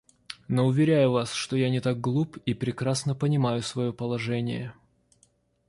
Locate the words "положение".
3.93-4.73